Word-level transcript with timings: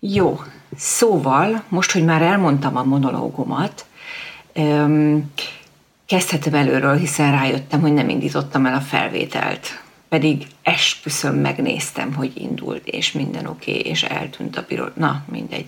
Jó, 0.00 0.40
szóval, 0.76 1.62
most, 1.68 1.92
hogy 1.92 2.04
már 2.04 2.22
elmondtam 2.22 2.76
a 2.76 2.84
monológomat, 2.84 3.86
kezdhetem 6.06 6.54
előről, 6.54 6.96
hiszen 6.96 7.30
rájöttem, 7.30 7.80
hogy 7.80 7.92
nem 7.92 8.08
indítottam 8.08 8.66
el 8.66 8.74
a 8.74 8.80
felvételt. 8.80 9.82
Pedig 10.08 10.46
esküszöm 10.62 11.34
megnéztem, 11.34 12.14
hogy 12.14 12.32
indult, 12.34 12.86
és 12.86 13.12
minden 13.12 13.46
oké, 13.46 13.70
okay, 13.70 13.90
és 13.90 14.02
eltűnt 14.02 14.56
a 14.56 14.62
piros. 14.62 14.90
Na, 14.94 15.22
mindegy. 15.30 15.66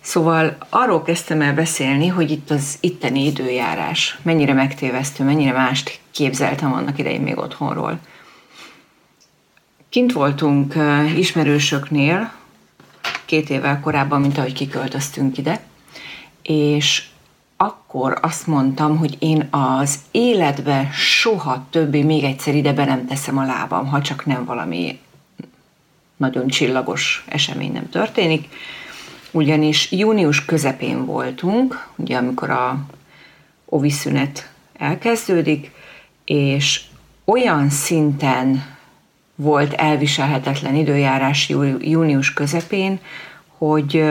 Szóval 0.00 0.56
arról 0.68 1.02
kezdtem 1.02 1.40
el 1.40 1.54
beszélni, 1.54 2.06
hogy 2.06 2.30
itt 2.30 2.50
az 2.50 2.78
itteni 2.80 3.24
időjárás 3.24 4.18
mennyire 4.22 4.52
megtévesztő, 4.52 5.24
mennyire 5.24 5.52
mást 5.52 6.00
képzeltem 6.10 6.72
annak 6.72 6.98
idején 6.98 7.20
még 7.20 7.38
otthonról. 7.38 7.98
Kint 9.88 10.12
voltunk 10.12 10.74
ismerősöknél, 11.16 12.32
két 13.30 13.50
évvel 13.50 13.80
korábban, 13.80 14.20
mint 14.20 14.38
ahogy 14.38 14.52
kiköltöztünk 14.52 15.38
ide, 15.38 15.60
és 16.42 17.04
akkor 17.56 18.18
azt 18.22 18.46
mondtam, 18.46 18.98
hogy 18.98 19.16
én 19.18 19.48
az 19.50 19.98
életbe 20.10 20.88
soha 20.92 21.66
többé 21.70 22.02
még 22.02 22.24
egyszer 22.24 22.54
ide 22.54 22.72
be 22.72 22.84
nem 22.84 23.06
teszem 23.06 23.38
a 23.38 23.44
lábam, 23.44 23.86
ha 23.86 24.02
csak 24.02 24.26
nem 24.26 24.44
valami 24.44 24.98
nagyon 26.16 26.48
csillagos 26.48 27.24
esemény 27.28 27.72
nem 27.72 27.88
történik. 27.88 28.48
Ugyanis 29.30 29.92
június 29.92 30.44
közepén 30.44 31.04
voltunk, 31.04 31.88
ugye 31.96 32.16
amikor 32.16 32.50
a 32.50 32.84
ovi 33.64 33.90
szünet 33.90 34.50
elkezdődik, 34.76 35.70
és 36.24 36.80
olyan 37.24 37.70
szinten 37.70 38.64
volt 39.34 39.72
elviselhetetlen 39.72 40.74
időjárás 40.74 41.48
június 41.80 42.32
közepén, 42.32 43.00
hogy 43.60 44.04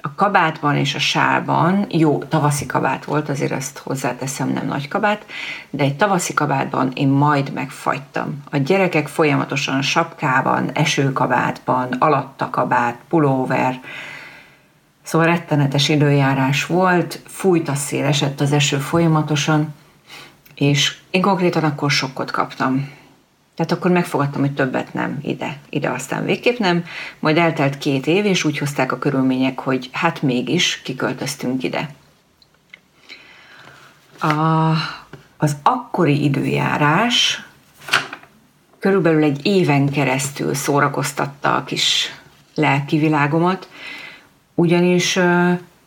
a 0.00 0.14
kabátban 0.14 0.76
és 0.76 0.94
a 0.94 0.98
sálban, 0.98 1.86
jó, 1.88 2.24
tavaszi 2.24 2.66
kabát 2.66 3.04
volt, 3.04 3.28
azért 3.28 3.52
ezt 3.52 3.78
hozzáteszem, 3.78 4.48
nem 4.48 4.66
nagy 4.66 4.88
kabát, 4.88 5.26
de 5.70 5.84
egy 5.84 5.96
tavaszi 5.96 6.34
kabátban 6.34 6.90
én 6.94 7.08
majd 7.08 7.52
megfagytam. 7.52 8.42
A 8.50 8.56
gyerekek 8.56 9.08
folyamatosan 9.08 9.82
sapkában, 9.82 10.70
esőkabátban, 10.72 11.92
alatta 11.98 12.50
kabát, 12.50 12.98
pulóver, 13.08 13.80
szóval 15.02 15.26
rettenetes 15.26 15.88
időjárás 15.88 16.66
volt, 16.66 17.22
fújt 17.26 17.68
a 17.68 17.74
szél, 17.74 18.04
esett 18.04 18.40
az 18.40 18.52
eső 18.52 18.76
folyamatosan, 18.76 19.74
és 20.54 20.96
én 21.10 21.22
konkrétan 21.22 21.64
akkor 21.64 21.90
sokkot 21.90 22.30
kaptam. 22.30 22.90
Tehát 23.60 23.74
akkor 23.74 23.90
megfogadtam, 23.90 24.40
hogy 24.40 24.54
többet 24.54 24.94
nem 24.94 25.18
ide, 25.22 25.58
ide 25.68 25.88
aztán 25.88 26.24
végképp 26.24 26.58
nem. 26.58 26.84
Majd 27.18 27.36
eltelt 27.36 27.78
két 27.78 28.06
év, 28.06 28.24
és 28.24 28.44
úgy 28.44 28.58
hozták 28.58 28.92
a 28.92 28.98
körülmények, 28.98 29.58
hogy 29.58 29.90
hát 29.92 30.22
mégis 30.22 30.80
kiköltöztünk 30.82 31.62
ide. 31.62 31.94
A, 34.20 34.70
az 35.36 35.56
akkori 35.62 36.24
időjárás 36.24 37.44
körülbelül 38.78 39.22
egy 39.22 39.46
éven 39.46 39.90
keresztül 39.90 40.54
szórakoztatta 40.54 41.56
a 41.56 41.64
kis 41.64 42.14
lelki 42.54 42.98
világomat, 42.98 43.68
ugyanis 44.54 45.18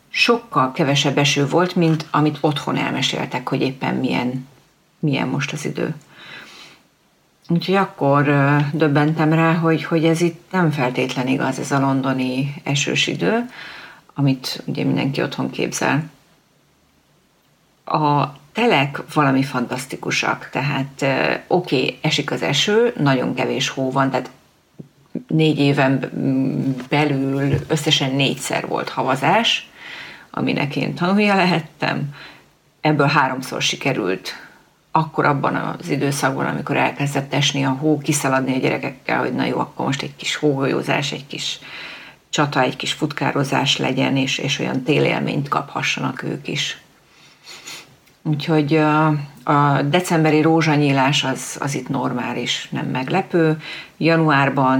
sokkal 0.09 0.71
kevesebb 0.71 1.17
eső 1.17 1.47
volt, 1.47 1.75
mint 1.75 2.05
amit 2.11 2.37
otthon 2.41 2.77
elmeséltek, 2.77 3.49
hogy 3.49 3.61
éppen 3.61 3.95
milyen, 3.95 4.47
milyen 4.99 5.27
most 5.27 5.52
az 5.52 5.65
idő. 5.65 5.95
Úgyhogy 7.47 7.75
akkor 7.75 8.23
döbbentem 8.73 9.33
rá, 9.33 9.53
hogy, 9.53 9.83
hogy 9.83 10.05
ez 10.05 10.22
itt 10.22 10.52
nem 10.52 10.72
feltétlen 10.72 11.27
igaz, 11.27 11.59
ez 11.59 11.72
a 11.72 11.80
londoni 11.80 12.53
esős 12.63 13.08
idő, 13.08 13.49
amit 14.13 14.63
ugye 14.66 14.83
mindenki 14.83 15.22
otthon 15.22 15.49
képzel. 15.49 16.03
A 17.86 18.27
telek 18.53 19.02
valami 19.14 19.44
fantasztikusak, 19.44 20.49
tehát 20.52 21.05
oké, 21.48 21.76
okay, 21.76 21.98
esik 22.02 22.31
az 22.31 22.42
eső, 22.42 22.93
nagyon 22.98 23.33
kevés 23.33 23.70
hó 23.70 23.92
van, 23.92 24.10
tehát 24.10 24.30
négy 25.27 25.60
éven 25.60 25.99
belül 26.89 27.54
összesen 27.67 28.15
négyszer 28.15 28.67
volt 28.67 28.89
havazás, 28.89 29.70
aminek 30.31 30.75
én 30.75 30.93
tanulja 30.93 31.36
lehettem. 31.36 32.15
Ebből 32.81 33.08
háromszor 33.08 33.61
sikerült 33.61 34.33
akkor 34.95 35.26
abban 35.26 35.55
az 35.55 35.89
időszakban, 35.89 36.45
amikor 36.45 36.77
elkezdett 36.77 37.33
esni 37.33 37.64
a 37.65 37.70
hó, 37.70 37.98
kiszaladni 37.98 38.55
a 38.55 38.59
gyerekekkel, 38.59 39.20
hogy 39.20 39.33
na 39.33 39.45
jó, 39.45 39.59
akkor 39.59 39.86
most 39.86 40.02
egy 40.02 40.15
kis 40.15 40.36
hógolyózás, 40.36 41.11
egy 41.11 41.27
kis 41.27 41.59
csata, 42.30 42.61
egy 42.61 42.76
kis 42.76 42.93
futkározás 42.93 43.77
legyen, 43.77 44.17
és, 44.17 44.37
és 44.37 44.59
olyan 44.59 44.83
télélményt 44.83 45.48
kaphassanak 45.48 46.23
ők 46.23 46.48
is. 46.48 46.81
Úgyhogy 48.23 48.76
a, 49.43 49.81
decemberi 49.86 50.42
rózsanyílás 50.42 51.23
az, 51.23 51.58
az 51.60 51.75
itt 51.75 51.89
normális, 51.89 52.67
nem 52.71 52.86
meglepő. 52.86 53.61
Januárban 53.98 54.80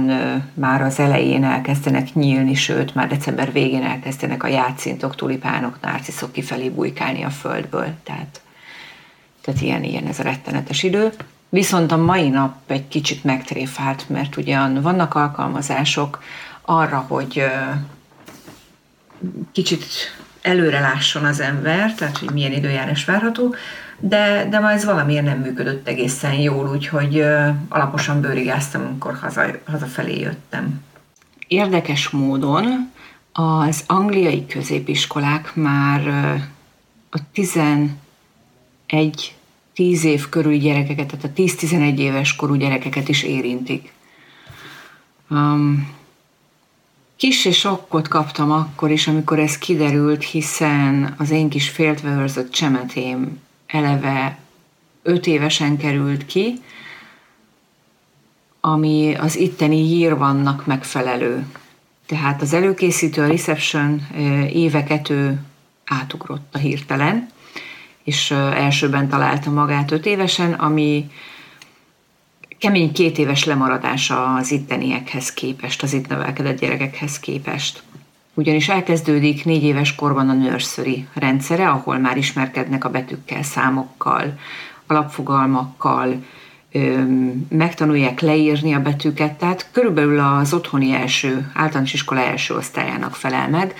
már 0.54 0.82
az 0.82 0.98
elején 0.98 1.44
elkezdenek 1.44 2.14
nyílni, 2.14 2.54
sőt, 2.54 2.94
már 2.94 3.08
december 3.08 3.52
végén 3.52 3.82
elkezdenek 3.82 4.42
a 4.42 4.48
játszintok, 4.48 5.14
tulipánok, 5.14 5.78
narciszok 5.80 6.32
kifelé 6.32 6.68
bujkálni 6.68 7.22
a 7.22 7.30
földből. 7.30 7.88
Tehát 8.02 8.40
tehát 9.44 9.60
ilyen, 9.60 9.84
ilyen 9.84 10.06
ez 10.06 10.18
a 10.18 10.22
rettenetes 10.22 10.82
idő. 10.82 11.12
Viszont 11.48 11.92
a 11.92 11.96
mai 11.96 12.28
nap 12.28 12.54
egy 12.66 12.88
kicsit 12.88 13.24
megtréfált, 13.24 14.08
mert 14.08 14.36
ugyan 14.36 14.82
vannak 14.82 15.14
alkalmazások 15.14 16.22
arra, 16.62 17.04
hogy 17.08 17.44
kicsit 19.52 19.84
előre 20.42 20.80
lásson 20.80 21.24
az 21.24 21.40
ember, 21.40 21.94
tehát 21.94 22.18
hogy 22.18 22.30
milyen 22.30 22.52
időjárás 22.52 23.04
várható, 23.04 23.54
de, 23.98 24.46
de 24.50 24.58
ma 24.58 24.70
ez 24.70 24.84
valamiért 24.84 25.24
nem 25.24 25.38
működött 25.38 25.88
egészen 25.88 26.34
jól, 26.34 26.68
úgyhogy 26.68 27.24
alaposan 27.68 28.20
bőrigáztam, 28.20 28.84
amikor 28.84 29.18
haza, 29.20 29.44
hazafelé 29.64 30.20
jöttem. 30.20 30.82
Érdekes 31.46 32.08
módon 32.08 32.92
az 33.32 33.84
angliai 33.86 34.46
középiskolák 34.46 35.54
már 35.54 36.08
a 37.10 37.18
egy 38.86 39.34
10 39.74 40.04
év 40.04 40.28
körüli 40.28 40.58
gyerekeket, 40.58 41.06
tehát 41.06 41.24
a 41.24 41.42
10-11 41.42 41.98
éves 41.98 42.36
korú 42.36 42.54
gyerekeket 42.54 43.08
is 43.08 43.22
érintik. 43.22 43.92
Um, 45.30 45.92
kis 47.16 47.44
és 47.44 47.58
sokkot 47.58 48.08
kaptam 48.08 48.50
akkor 48.50 48.90
is, 48.90 49.08
amikor 49.08 49.38
ez 49.38 49.58
kiderült, 49.58 50.24
hiszen 50.24 51.14
az 51.18 51.30
én 51.30 51.48
kis 51.48 51.68
féltve 51.68 52.24
csemetém 52.50 53.40
eleve 53.66 54.38
5 55.02 55.26
évesen 55.26 55.76
került 55.76 56.26
ki, 56.26 56.60
ami 58.60 59.14
az 59.14 59.36
itteni 59.36 60.08
vannak 60.08 60.66
megfelelő. 60.66 61.46
Tehát 62.06 62.42
az 62.42 62.52
előkészítő, 62.52 63.22
a 63.22 63.26
reception 63.26 64.06
éveket 64.52 65.10
ő 65.10 65.40
átugrott 65.84 66.54
a 66.54 66.58
hirtelen, 66.58 67.28
és 68.04 68.30
elsőben 68.30 69.08
találta 69.08 69.50
magát 69.50 69.90
öt 69.90 70.06
évesen, 70.06 70.52
ami 70.52 71.10
kemény 72.58 72.92
két 72.92 73.18
éves 73.18 73.44
lemaradása 73.44 74.34
az 74.34 74.50
itteniekhez 74.50 75.32
képest, 75.32 75.82
az 75.82 75.92
itt 75.92 76.08
nevelkedett 76.08 76.60
gyerekekhez 76.60 77.20
képest. 77.20 77.82
Ugyanis 78.34 78.68
elkezdődik 78.68 79.44
négy 79.44 79.62
éves 79.62 79.94
korban 79.94 80.28
a 80.28 80.32
nursery 80.32 81.06
rendszere, 81.14 81.68
ahol 81.68 81.98
már 81.98 82.16
ismerkednek 82.16 82.84
a 82.84 82.90
betűkkel, 82.90 83.42
számokkal, 83.42 84.38
alapfogalmakkal, 84.86 86.24
megtanulják 87.48 88.20
leírni 88.20 88.72
a 88.72 88.80
betűket, 88.82 89.32
tehát 89.32 89.68
körülbelül 89.72 90.18
az 90.18 90.52
otthoni 90.52 90.92
első, 90.92 91.50
általános 91.54 91.92
iskola 91.92 92.20
első 92.20 92.54
osztályának 92.54 93.14
felel 93.14 93.48
meg. 93.48 93.74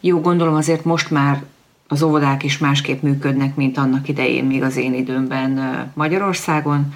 Jó, 0.00 0.20
gondolom 0.20 0.54
azért 0.54 0.84
most 0.84 1.10
már 1.10 1.42
az 1.92 2.02
óvodák 2.02 2.42
is 2.42 2.58
másképp 2.58 3.02
működnek, 3.02 3.54
mint 3.54 3.78
annak 3.78 4.08
idején, 4.08 4.44
még 4.44 4.62
az 4.62 4.76
én 4.76 4.94
időmben 4.94 5.60
Magyarországon, 5.94 6.94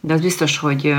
de 0.00 0.14
az 0.14 0.20
biztos, 0.20 0.58
hogy, 0.58 0.94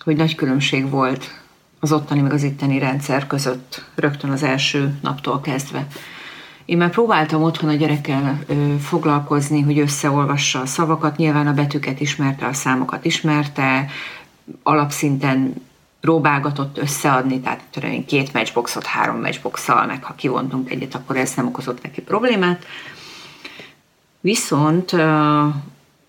hogy 0.00 0.16
nagy 0.16 0.34
különbség 0.34 0.90
volt 0.90 1.40
az 1.80 1.92
ottani 1.92 2.20
meg 2.20 2.32
az 2.32 2.42
itteni 2.42 2.78
rendszer 2.78 3.26
között 3.26 3.84
rögtön 3.94 4.30
az 4.30 4.42
első 4.42 4.98
naptól 5.02 5.40
kezdve. 5.40 5.86
Én 6.64 6.76
már 6.76 6.90
próbáltam 6.90 7.42
otthon 7.42 7.70
a 7.70 7.74
gyerekkel 7.74 8.44
foglalkozni, 8.80 9.60
hogy 9.60 9.78
összeolvassa 9.78 10.60
a 10.60 10.66
szavakat, 10.66 11.16
nyilván 11.16 11.46
a 11.46 11.54
betűket 11.54 12.00
ismerte, 12.00 12.46
a 12.46 12.52
számokat 12.52 13.04
ismerte, 13.04 13.86
alapszinten 14.62 15.54
próbálgatott 16.06 16.78
összeadni, 16.78 17.40
tehát 17.40 17.60
tudom 17.70 18.04
két 18.04 18.32
matchboxot 18.32 18.86
három 18.86 19.20
matchboxal, 19.20 19.86
meg 19.86 20.04
ha 20.04 20.14
kivontunk 20.14 20.70
egyet, 20.70 20.94
akkor 20.94 21.16
ez 21.16 21.34
nem 21.34 21.46
okozott 21.46 21.82
neki 21.82 22.00
problémát. 22.00 22.64
Viszont 24.20 24.92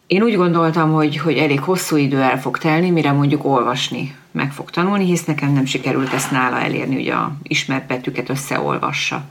én 0.07 0.21
úgy 0.21 0.35
gondoltam, 0.35 0.93
hogy, 0.93 1.17
hogy 1.17 1.37
elég 1.37 1.59
hosszú 1.59 1.95
idő 1.95 2.21
el 2.21 2.41
fog 2.41 2.57
telni, 2.57 2.89
mire 2.89 3.11
mondjuk 3.11 3.45
olvasni 3.45 4.15
meg 4.31 4.51
fog 4.51 4.69
tanulni, 4.69 5.05
hisz 5.05 5.25
nekem 5.25 5.51
nem 5.53 5.65
sikerült 5.65 6.13
ezt 6.13 6.31
nála 6.31 6.59
elérni, 6.59 6.95
hogy 6.95 7.09
a 7.09 7.31
ismert 7.43 7.87
betűket 7.87 8.29
összeolvassa. 8.29 9.23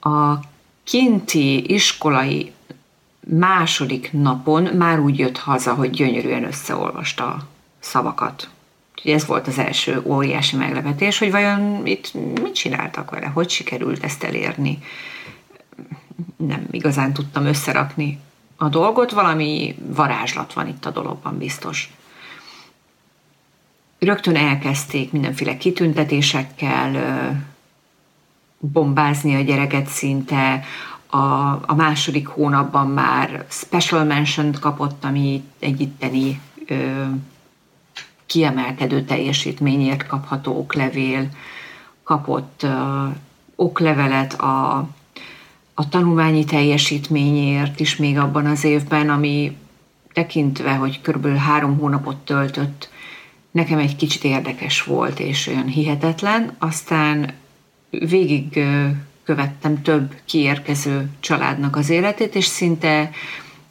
A 0.00 0.34
kinti 0.84 1.72
iskolai 1.72 2.52
második 3.38 4.12
napon 4.12 4.62
már 4.62 4.98
úgy 5.00 5.18
jött 5.18 5.38
haza, 5.38 5.74
hogy 5.74 5.90
gyönyörűen 5.90 6.44
összeolvasta 6.44 7.24
a 7.24 7.46
szavakat. 7.78 8.48
Úgyhogy 8.98 9.12
ez 9.12 9.26
volt 9.26 9.46
az 9.46 9.58
első 9.58 10.02
óriási 10.04 10.56
meglepetés, 10.56 11.18
hogy 11.18 11.30
vajon 11.30 11.86
itt 11.86 12.14
mit 12.14 12.54
csináltak 12.54 13.10
vele, 13.10 13.26
hogy 13.26 13.50
sikerült 13.50 14.04
ezt 14.04 14.22
elérni. 14.22 14.78
Nem 16.36 16.66
igazán 16.70 17.12
tudtam 17.12 17.44
összerakni 17.44 18.18
a 18.56 18.68
dolgot, 18.68 19.10
valami 19.10 19.74
varázslat 19.78 20.52
van 20.52 20.68
itt 20.68 20.84
a 20.84 20.90
dologban 20.90 21.38
biztos. 21.38 21.92
Rögtön 23.98 24.36
elkezdték 24.36 25.12
mindenféle 25.12 25.56
kitüntetésekkel 25.56 26.92
bombázni 28.58 29.34
a 29.34 29.40
gyereket 29.40 29.86
szinte, 29.86 30.64
a, 31.06 31.18
a 31.66 31.74
második 31.76 32.26
hónapban 32.26 32.86
már 32.86 33.44
special 33.48 34.04
mention 34.04 34.52
kapott, 34.60 35.04
ami 35.04 35.42
egy 35.58 35.80
itteni 35.80 36.40
ö, 36.66 37.04
kiemelkedő 38.28 39.02
teljesítményért 39.04 40.06
kapható 40.06 40.58
oklevél, 40.58 41.28
kapott 42.02 42.62
ö, 42.62 43.06
oklevelet 43.56 44.40
a, 44.40 44.76
a 45.74 45.88
tanulmányi 45.88 46.44
teljesítményért 46.44 47.80
is 47.80 47.96
még 47.96 48.18
abban 48.18 48.46
az 48.46 48.64
évben, 48.64 49.10
ami 49.10 49.56
tekintve, 50.12 50.74
hogy 50.74 51.00
körülbelül 51.00 51.36
három 51.36 51.78
hónapot 51.78 52.16
töltött, 52.16 52.88
nekem 53.50 53.78
egy 53.78 53.96
kicsit 53.96 54.24
érdekes 54.24 54.82
volt 54.82 55.20
és 55.20 55.46
olyan 55.46 55.66
hihetetlen. 55.66 56.54
Aztán 56.58 57.32
végig 57.90 58.60
követtem 59.24 59.82
több 59.82 60.14
kiérkező 60.24 61.08
családnak 61.20 61.76
az 61.76 61.90
életét, 61.90 62.34
és 62.34 62.44
szinte 62.44 63.10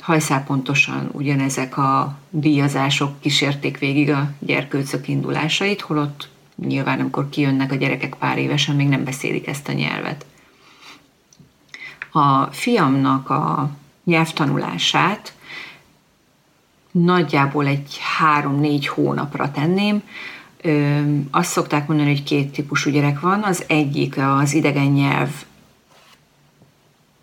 hajszálpontosan 0.07 1.09
ugyanezek 1.11 1.77
a 1.77 2.17
díjazások 2.29 3.19
kísérték 3.19 3.77
végig 3.77 4.09
a 4.09 4.31
gyerkőcök 4.39 5.07
indulásait, 5.07 5.81
holott 5.81 6.29
nyilván 6.55 6.99
amikor 6.99 7.29
kijönnek 7.29 7.71
a 7.71 7.75
gyerekek 7.75 8.15
pár 8.15 8.37
évesen, 8.37 8.75
még 8.75 8.87
nem 8.87 9.03
beszélik 9.03 9.47
ezt 9.47 9.67
a 9.67 9.71
nyelvet. 9.71 10.25
A 12.11 12.43
fiamnak 12.43 13.29
a 13.29 13.69
nyelvtanulását 14.03 15.33
nagyjából 16.91 17.65
egy 17.65 17.99
három-négy 18.17 18.87
hónapra 18.87 19.51
tenném. 19.51 20.03
Ö, 20.61 21.01
azt 21.31 21.51
szokták 21.51 21.87
mondani, 21.87 22.09
hogy 22.09 22.23
két 22.23 22.51
típusú 22.51 22.89
gyerek 22.89 23.19
van. 23.19 23.43
Az 23.43 23.63
egyik 23.67 24.17
az 24.17 24.53
idegen 24.53 24.87
nyelv 24.87 25.29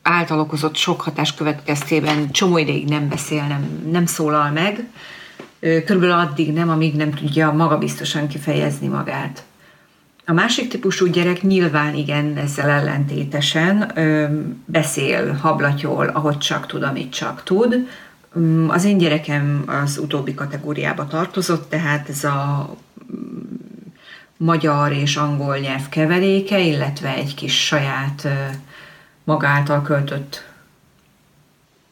által 0.05 0.41
okozott 0.41 0.77
sok 0.77 1.01
hatás 1.01 1.35
következtében 1.35 2.31
csomó 2.31 2.59
ideig 2.59 2.89
nem 2.89 3.09
beszél, 3.09 3.47
nem, 3.47 3.89
nem 3.91 4.07
szólal 4.07 4.51
meg, 4.51 4.89
körülbelül 5.61 6.15
addig 6.15 6.53
nem, 6.53 6.69
amíg 6.69 6.95
nem 6.95 7.11
tudja 7.11 7.53
magabiztosan 7.53 8.29
kifejezni 8.29 8.87
magát. 8.87 9.45
A 10.27 10.33
másik 10.33 10.69
típusú 10.69 11.07
gyerek 11.07 11.43
nyilván 11.43 11.95
igen 11.95 12.37
ezzel 12.37 12.69
ellentétesen 12.69 13.93
beszél, 14.65 15.33
hablatyol, 15.33 16.07
ahogy 16.07 16.39
csak 16.39 16.67
tud, 16.67 16.83
amit 16.83 17.13
csak 17.13 17.43
tud. 17.43 17.89
Az 18.69 18.85
én 18.85 18.99
gyerekem 18.99 19.63
az 19.67 19.99
utóbbi 19.99 20.35
kategóriába 20.35 21.07
tartozott, 21.07 21.71
tehát 21.71 22.09
ez 22.09 22.25
a 22.25 22.71
magyar 24.37 24.93
és 24.93 25.17
angol 25.17 25.57
nyelv 25.59 25.89
keveréke, 25.89 26.61
illetve 26.61 27.15
egy 27.15 27.35
kis 27.35 27.67
saját 27.67 28.29
maga 29.25 29.47
által 29.47 29.83
költött 29.83 30.45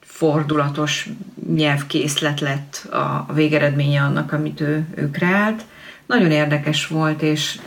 fordulatos 0.01 1.09
nyelvkészlet 1.55 2.41
lett 2.41 2.87
a 2.91 3.27
végeredménye 3.33 4.03
annak, 4.03 4.33
amit 4.33 4.61
ő, 4.61 4.87
ő 4.95 5.11
kreált. 5.11 5.65
Nagyon 6.07 6.31
érdekes 6.31 6.87
volt, 6.87 7.23
és 7.23 7.59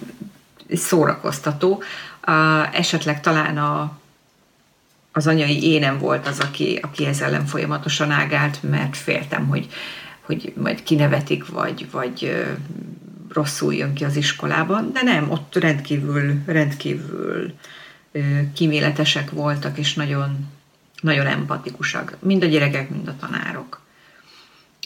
szórakoztató. 0.73 1.83
Uh, 2.27 2.77
esetleg 2.77 3.21
talán 3.21 3.57
a, 3.57 3.97
az 5.11 5.27
anyai 5.27 5.63
énem 5.63 5.97
volt 5.99 6.27
az, 6.27 6.39
aki, 6.39 6.79
aki 6.81 7.05
ezzel 7.05 7.27
ellen 7.27 7.45
folyamatosan 7.45 8.11
ágált, 8.11 8.63
mert 8.63 8.97
féltem, 8.97 9.47
hogy, 9.47 9.67
hogy 10.21 10.53
majd 10.55 10.83
kinevetik, 10.83 11.49
vagy, 11.49 11.91
vagy 11.91 12.45
rosszul 13.33 13.73
jön 13.73 13.93
ki 13.93 14.03
az 14.03 14.15
iskolában, 14.15 14.91
de 14.93 15.01
nem, 15.01 15.31
ott 15.31 15.55
rendkívül, 15.55 16.41
rendkívül 16.45 17.53
kíméletesek 18.53 19.31
voltak, 19.31 19.77
és 19.77 19.93
nagyon, 19.93 20.47
nagyon 21.01 21.27
empatikusak. 21.27 22.17
Mind 22.19 22.43
a 22.43 22.47
gyerekek, 22.47 22.89
mind 22.89 23.07
a 23.07 23.15
tanárok. 23.19 23.83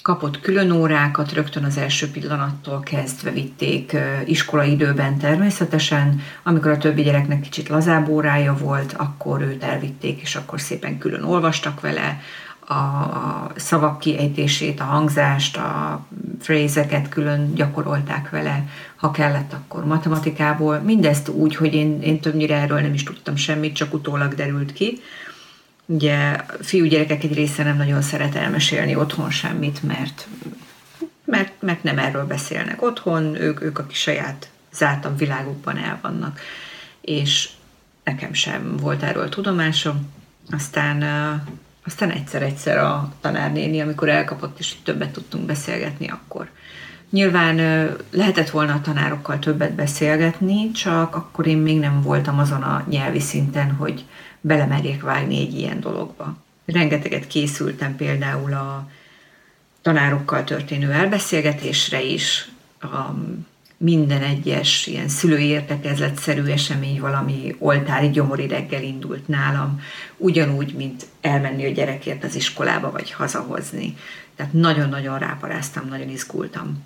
Kapott 0.02 0.40
külön 0.40 0.72
órákat, 0.72 1.34
rögtön 1.34 1.64
az 1.64 1.78
első 1.78 2.12
pillanattól 2.12 2.80
kezdve 2.80 3.32
vitték 3.32 3.98
iskolaidőben 4.26 5.18
természetesen. 5.18 6.22
Amikor 6.44 6.72
a 6.72 6.78
többi 6.78 7.02
gyereknek 7.02 7.42
kicsit 7.42 7.70
lazább 7.70 8.08
órája 8.08 8.54
volt, 8.54 8.94
akkor 8.94 9.42
őt 9.42 9.64
elvitték, 9.64 10.22
és 10.22 10.36
akkor 10.36 10.62
szépen 10.62 10.98
külön 10.98 11.24
olvastak 11.24 11.82
vele, 11.82 12.22
a 12.70 13.52
szavak 13.56 14.00
kiejtését, 14.00 14.80
a 14.80 14.84
hangzást, 14.84 15.58
a 15.58 16.02
frézeket 16.40 17.10
külön 17.10 17.54
gyakorolták 17.54 18.30
vele, 18.30 18.68
ha 18.96 19.12
kellett, 19.12 19.54
akkor 19.54 19.86
matematikából. 19.86 20.80
Mindezt 20.80 21.30
úgy, 21.30 21.56
hogy 21.56 21.74
én, 21.74 22.02
én 22.02 22.20
többnyire 22.20 22.56
erről 22.56 22.80
nem 22.80 22.94
is 22.94 23.04
tudtam 23.04 23.36
semmit, 23.36 23.76
csak 23.76 23.94
utólag 23.94 24.34
derült 24.34 24.74
ki. 24.74 25.00
Ugye 25.86 26.36
fiúgyerekek 26.62 27.24
egy 27.24 27.34
része 27.34 27.64
nem 27.64 27.78
nagyon 27.78 28.02
szeret 28.02 28.36
elmesélni 28.36 28.96
otthon 28.96 29.30
semmit, 29.30 29.84
mert, 29.84 30.28
mert, 31.26 31.62
mert 31.62 31.84
nem 31.84 32.00
erről 32.00 32.26
beszélnek 32.26 32.82
otthon, 32.82 33.36
ők, 33.36 33.62
ők 33.62 33.80
a 33.80 33.86
kis 33.86 34.00
saját 34.00 34.50
zártabb 34.74 35.18
világukban 35.18 35.78
el 35.78 36.00
vannak. 36.02 36.40
És 37.02 37.50
nekem 38.04 38.34
sem 38.34 38.78
volt 38.78 39.04
erről 39.04 39.30
tudomásom. 39.30 40.12
Aztán 40.52 41.04
aztán 41.90 42.12
egyszer-egyszer 42.12 42.78
a 42.78 43.14
tanárnéni, 43.22 43.82
amikor 43.82 44.10
elkapott, 44.10 44.60
és 44.60 44.76
többet 44.84 45.12
tudtunk 45.12 45.46
beszélgetni, 45.46 46.10
akkor. 46.10 46.50
Nyilván 47.10 47.56
lehetett 48.12 48.50
volna 48.50 48.74
a 48.74 48.82
tanárokkal 48.82 49.40
többet 49.40 49.74
beszélgetni, 49.74 50.72
csak 50.72 51.16
akkor 51.16 51.48
én 51.48 51.58
még 51.58 51.80
nem 51.80 52.02
voltam 52.02 52.40
azon 52.40 52.62
a 52.62 52.86
nyelvi 52.90 53.20
szinten, 53.20 53.72
hogy 53.72 54.06
belemerjék 54.42 55.02
vágni 55.02 55.40
egy 55.40 55.54
ilyen 55.54 55.80
dologba. 55.80 56.38
Rengeteget 56.66 57.28
készültem 57.28 57.96
például 57.96 58.54
a 58.54 58.90
tanárokkal 59.82 60.44
történő 60.44 60.92
elbeszélgetésre 60.92 62.02
is, 62.02 62.50
a 62.82 63.14
minden 63.82 64.22
egyes 64.22 64.88
ilyen 64.88 65.08
szülői 65.08 65.46
értekezletszerű 65.46 66.44
esemény 66.44 67.00
valami 67.00 67.56
oltári 67.60 68.10
gyomori 68.10 68.48
reggel 68.48 68.84
indult 68.84 69.28
nálam, 69.28 69.82
ugyanúgy, 70.18 70.74
mint 70.74 71.06
elmenni 71.22 71.66
a 71.66 71.72
gyerekért 71.72 72.24
az 72.24 72.36
iskolába, 72.36 72.92
vagy 72.92 73.12
hazahozni. 73.12 73.98
Tehát 74.36 74.54
nagyon-nagyon 74.54 75.20
ráparáztam, 75.20 75.88
nagyon 75.88 76.10
izgultam. 76.10 76.86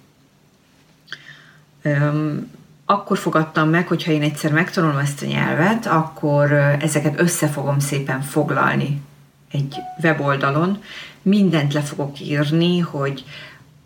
Akkor 2.86 3.18
fogadtam 3.18 3.70
meg, 3.70 3.88
hogyha 3.88 4.12
én 4.12 4.22
egyszer 4.22 4.52
megtanulom 4.52 4.98
ezt 4.98 5.22
a 5.22 5.26
nyelvet, 5.26 5.86
akkor 5.86 6.52
ezeket 6.82 7.20
össze 7.20 7.48
fogom 7.48 7.80
szépen 7.80 8.22
foglalni 8.22 9.02
egy 9.52 9.76
weboldalon, 10.04 10.84
mindent 11.22 11.74
le 11.74 11.82
fogok 11.82 12.20
írni, 12.20 12.80
hogy 12.80 13.24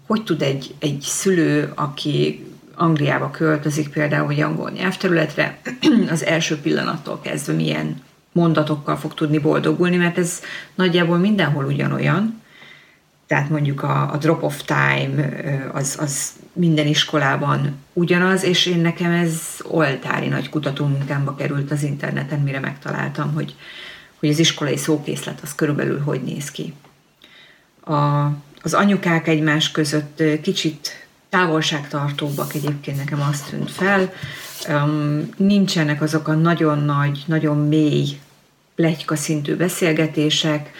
hogy 0.07 0.23
tud 0.23 0.41
egy, 0.41 0.75
egy 0.79 1.01
szülő, 1.01 1.71
aki 1.75 2.46
Angliába 2.77 3.31
költözik 3.31 3.89
például, 3.89 4.25
hogy 4.25 4.41
angol 4.41 4.69
nyelvterületre, 4.69 5.57
az 6.09 6.25
első 6.25 6.57
pillanattól 6.57 7.19
kezdve 7.21 7.53
milyen 7.53 8.01
mondatokkal 8.31 8.95
fog 8.95 9.13
tudni 9.13 9.37
boldogulni, 9.37 9.95
mert 9.95 10.17
ez 10.17 10.41
nagyjából 10.75 11.17
mindenhol 11.17 11.65
ugyanolyan. 11.65 12.41
Tehát 13.27 13.49
mondjuk 13.49 13.83
a, 13.83 14.11
a 14.11 14.17
drop-off 14.17 14.61
time 14.65 15.29
az, 15.73 15.97
az 15.99 16.31
minden 16.53 16.87
iskolában 16.87 17.75
ugyanaz, 17.93 18.43
és 18.43 18.65
én 18.65 18.79
nekem 18.79 19.11
ez 19.11 19.41
oltári 19.63 20.27
nagy 20.27 20.49
kutatómunkámba 20.49 21.35
került 21.35 21.71
az 21.71 21.83
interneten, 21.83 22.39
mire 22.39 22.59
megtaláltam, 22.59 23.33
hogy, 23.33 23.55
hogy 24.19 24.29
az 24.29 24.39
iskolai 24.39 24.77
szókészlet 24.77 25.39
az 25.43 25.55
körülbelül 25.55 25.99
hogy 25.99 26.21
néz 26.21 26.51
ki. 26.51 26.73
A, 27.85 28.25
az 28.61 28.73
anyukák 28.73 29.27
egymás 29.27 29.71
között 29.71 30.23
kicsit 30.41 31.06
távolságtartóbbak 31.37 32.53
egyébként 32.53 32.97
nekem 32.97 33.21
azt 33.21 33.49
tűnt 33.49 33.71
fel. 33.71 34.13
Um, 34.69 35.29
nincsenek 35.37 36.01
azok 36.01 36.27
a 36.27 36.33
nagyon 36.33 36.79
nagy, 36.79 37.23
nagyon 37.25 37.67
mély 37.67 38.19
plegyka 38.75 39.15
szintű 39.15 39.55
beszélgetések. 39.55 40.71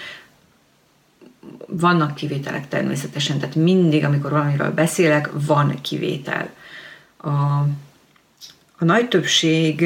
vannak 1.68 2.16
kivételek 2.16 2.68
természetesen, 2.68 3.40
tehát 3.40 3.56
mindig, 3.56 4.04
amikor 4.04 4.32
valamiről 4.32 4.72
beszélek, 4.72 5.30
van 5.34 5.82
kivétel. 5.82 6.50
A, 7.18 7.30
a 8.78 8.86
nagy 8.86 9.08
többség 9.08 9.82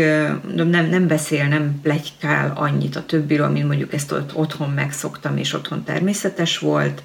nem, 0.56 0.86
nem 0.90 1.08
beszél, 1.08 1.48
nem 1.48 1.80
plegykál 1.82 2.54
annyit 2.56 2.96
a 2.96 3.06
többiről, 3.06 3.50
mint 3.50 3.68
mondjuk 3.68 3.94
ezt 3.94 4.12
ott 4.12 4.36
otthon 4.36 4.70
megszoktam, 4.70 5.38
és 5.38 5.54
otthon 5.54 5.84
természetes 5.84 6.58
volt. 6.58 7.04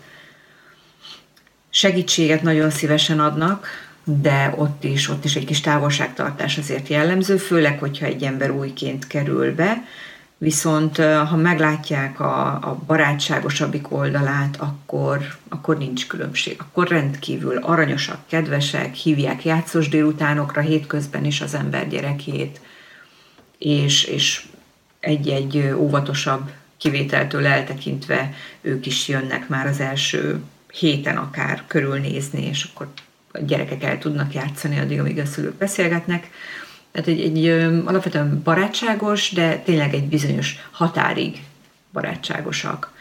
Segítséget 1.77 2.43
nagyon 2.43 2.71
szívesen 2.71 3.21
adnak, 3.21 3.67
de 4.05 4.55
ott 4.57 4.85
is, 4.85 5.09
ott 5.09 5.25
is 5.25 5.37
egy 5.37 5.45
kis 5.45 5.61
távolságtartás 5.61 6.59
azért 6.59 6.89
jellemző, 6.89 7.37
főleg, 7.37 7.79
hogyha 7.79 8.07
egy 8.07 8.23
ember 8.23 8.51
újként 8.51 9.07
kerül 9.07 9.55
be, 9.55 9.85
viszont 10.39 10.97
ha 10.97 11.37
meglátják 11.37 12.21
a, 12.21 12.47
a 12.47 12.83
barátságosabbik 12.87 13.93
oldalát, 13.93 14.57
akkor, 14.57 15.37
akkor 15.49 15.79
nincs 15.79 16.07
különbség. 16.07 16.57
Akkor 16.61 16.89
rendkívül 16.89 17.57
aranyosak, 17.57 18.19
kedvesek, 18.27 18.95
hívják 18.95 19.45
játszós 19.45 19.89
délutánokra 19.89 20.61
hétközben 20.61 21.25
is 21.25 21.41
az 21.41 21.55
ember 21.55 21.89
gyerekét, 21.89 22.61
és, 23.59 24.05
és 24.05 24.47
egy-egy 25.01 25.73
óvatosabb 25.75 26.51
kivételtől 26.77 27.47
eltekintve 27.47 28.33
ők 28.61 28.87
is 28.87 29.09
jönnek 29.09 29.49
már 29.49 29.67
az 29.67 29.81
első 29.81 30.41
héten 30.73 31.17
akár 31.17 31.63
körülnézni, 31.67 32.47
és 32.47 32.69
akkor 32.73 32.89
a 33.33 33.39
gyerekek 33.39 33.83
el 33.83 33.99
tudnak 33.99 34.35
játszani 34.35 34.79
addig, 34.79 35.01
amíg 35.01 35.19
a 35.19 35.27
szülők 35.27 35.55
beszélgetnek. 35.55 36.31
Tehát 36.93 37.09
egy, 37.09 37.21
egy 37.21 37.49
alapvetően 37.85 38.41
barátságos, 38.45 39.33
de 39.33 39.59
tényleg 39.59 39.95
egy 39.95 40.09
bizonyos 40.09 40.69
határig 40.71 41.43
barátságosak. 41.93 42.95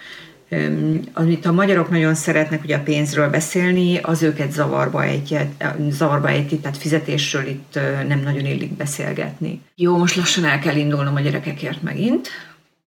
Amit 1.14 1.46
a 1.46 1.52
magyarok 1.52 1.90
nagyon 1.90 2.16
szeretnek 2.16 2.64
ugye 2.64 2.76
a 2.76 2.84
pénzről 2.84 3.30
beszélni, 3.30 3.98
az 3.98 4.24
őket 4.24 4.52
zavarba 4.52 5.04
egy, 5.04 5.38
zavarba 5.90 6.28
egy, 6.28 6.60
tehát 6.62 6.78
fizetésről 6.78 7.48
itt 7.48 7.80
nem 8.08 8.22
nagyon 8.24 8.46
illik 8.46 8.74
beszélgetni. 8.74 9.62
Jó, 9.76 9.98
most 9.98 10.16
lassan 10.16 10.46
el 10.46 10.60
kell 10.60 10.76
indulnom 10.76 11.16
a 11.16 11.20
gyerekekért 11.20 11.82
megint, 11.82 12.30